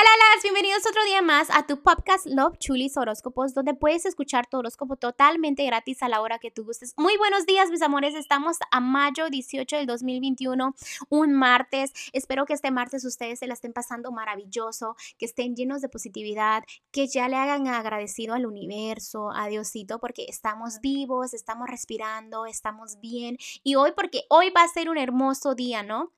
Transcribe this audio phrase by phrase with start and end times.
[0.00, 4.46] Hola, las bienvenidos otro día más a tu podcast Love Chulis Horóscopos, donde puedes escuchar
[4.46, 6.94] tu horóscopo totalmente gratis a la hora que tú gustes.
[6.96, 8.14] Muy buenos días, mis amores.
[8.14, 10.76] Estamos a mayo 18 del 2021,
[11.08, 11.92] un martes.
[12.12, 16.62] Espero que este martes ustedes se la estén pasando maravilloso, que estén llenos de positividad,
[16.92, 23.00] que ya le hagan agradecido al universo, a Diosito, porque estamos vivos, estamos respirando, estamos
[23.00, 23.36] bien.
[23.64, 26.12] Y hoy, porque hoy va a ser un hermoso día, ¿no?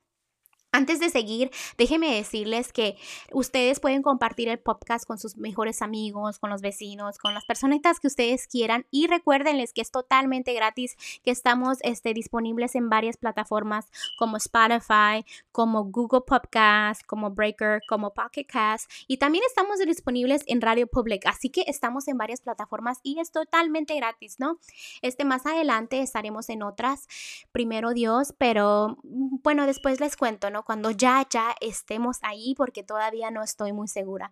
[0.73, 2.95] Antes de seguir, déjenme decirles que
[3.33, 7.99] ustedes pueden compartir el podcast con sus mejores amigos, con los vecinos, con las personitas
[7.99, 10.95] que ustedes quieran y recuérdenles que es totalmente gratis,
[11.25, 18.13] que estamos este, disponibles en varias plataformas como Spotify, como Google Podcast, como Breaker, como
[18.13, 22.99] Pocket Cast y también estamos disponibles en Radio Public, así que estamos en varias plataformas
[23.03, 24.57] y es totalmente gratis, ¿no?
[25.01, 27.09] Este más adelante estaremos en otras,
[27.51, 30.60] primero Dios, pero mm, bueno, después les cuento, ¿no?
[30.63, 34.31] Cuando ya, ya estemos ahí, porque todavía no estoy muy segura.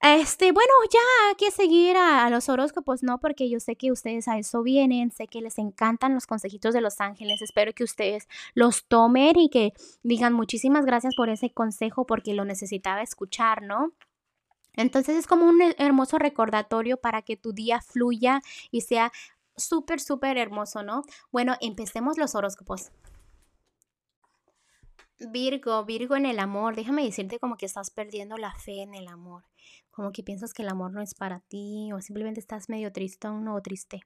[0.00, 3.18] Este, bueno, ya hay que seguir a, los horóscopos, ¿no?
[3.18, 6.80] Porque yo sé que ustedes a eso vienen, sé que les encantan los consejitos de
[6.80, 9.72] los ángeles, espero que ustedes los tomen y que
[10.04, 13.92] digan muchísimas gracias por ese consejo porque lo necesitaba escuchar, ¿no?
[14.74, 19.10] Entonces es como un hermoso recordatorio para que tu día fluya y sea
[19.56, 21.02] súper, súper hermoso, ¿no?
[21.32, 22.92] Bueno, empecemos los horóscopos.
[25.20, 29.08] Virgo, Virgo en el amor, déjame decirte como que estás perdiendo la fe en el
[29.08, 29.44] amor,
[29.90, 33.48] como que piensas que el amor no es para ti o simplemente estás medio tristón
[33.48, 34.00] o triste.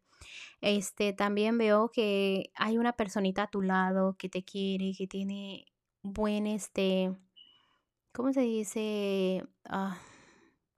[0.60, 5.66] Este, también veo que hay una personita a tu lado que te quiere, que tiene
[6.02, 7.14] buen, este,
[8.12, 9.44] ¿cómo se dice?
[9.64, 9.98] Ah,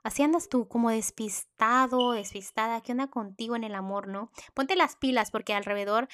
[0.05, 2.83] Así andas tú, como despistado, despistada.
[2.83, 4.31] ¿Qué onda contigo en el amor, no?
[4.53, 6.09] Ponte las pilas, porque alrededor,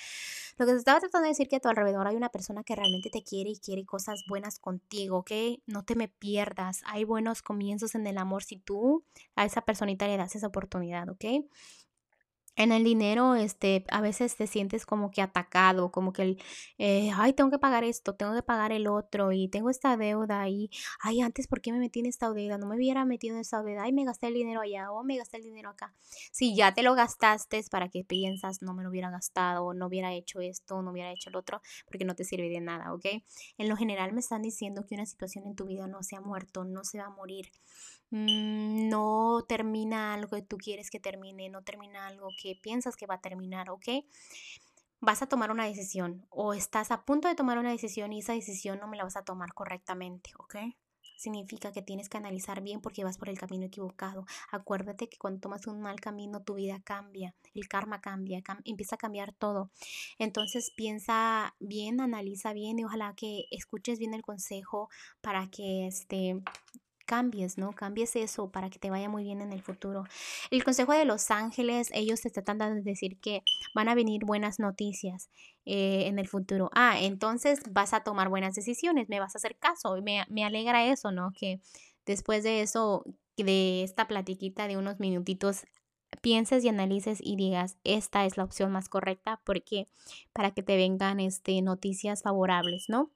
[0.59, 2.77] lo que te estaba tratando de decir que a tu alrededor hay una persona que
[2.77, 5.33] realmente te quiere y quiere cosas buenas contigo, ¿ok?
[5.67, 6.83] No te me pierdas.
[6.87, 11.09] Hay buenos comienzos en el amor si tú a esa personita le das esa oportunidad,
[11.09, 11.25] ¿ok?
[12.57, 16.43] En el dinero, este, a veces te sientes como que atacado, como que, el,
[16.79, 20.49] eh, ay, tengo que pagar esto, tengo que pagar el otro y tengo esta deuda
[20.49, 20.71] y,
[21.03, 22.59] ay, antes, ¿por qué me metí en esta deuda?
[22.59, 25.17] No me hubiera metido en esta deuda, ay, me gasté el dinero allá o me
[25.17, 25.95] gasté el dinero acá.
[26.33, 28.63] Si ya te lo gastaste, ¿para qué piensas?
[28.63, 32.05] No me lo hubiera gastado, no hubiera hecho esto, no hubiera hecho el otro, porque
[32.05, 33.07] no te sirve de nada, ¿ok?
[33.59, 36.21] En lo general me están diciendo que una situación en tu vida no se ha
[36.21, 37.51] muerto, no se va a morir.
[38.11, 43.07] Mm, no termina algo que tú quieres que termine, no termina algo que piensas que
[43.07, 44.05] va a terminar, ¿ok?
[45.01, 48.35] Vas a tomar una decisión o estás a punto de tomar una decisión y esa
[48.35, 50.57] decisión no me la vas a tomar correctamente, ¿ok?
[51.17, 54.25] Significa que tienes que analizar bien porque vas por el camino equivocado.
[54.51, 58.99] Acuérdate que cuando tomas un mal camino tu vida cambia, el karma cambia, empieza a
[58.99, 59.71] cambiar todo.
[60.19, 64.89] Entonces piensa bien, analiza bien y ojalá que escuches bien el consejo
[65.21, 66.43] para que este
[67.11, 67.73] cambies, ¿no?
[67.73, 70.05] Cambies eso para que te vaya muy bien en el futuro.
[70.53, 73.43] El consejo de los ángeles, ellos te tratan de decir que
[73.75, 75.29] van a venir buenas noticias
[75.65, 76.71] eh, en el futuro.
[76.73, 80.01] Ah, entonces vas a tomar buenas decisiones, me vas a hacer caso.
[80.03, 81.33] Me, me alegra eso, ¿no?
[81.37, 81.61] Que
[82.07, 83.05] después de eso,
[83.37, 85.65] de esta platiquita de unos minutitos,
[86.23, 89.89] pienses y analices y digas, esta es la opción más correcta porque
[90.33, 93.11] para que te vengan este, noticias favorables, ¿no?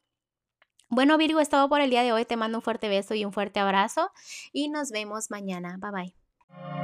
[0.89, 2.25] Bueno, Virgo, es todo por el día de hoy.
[2.25, 4.11] Te mando un fuerte beso y un fuerte abrazo
[4.53, 5.79] y nos vemos mañana.
[5.81, 6.84] Bye bye.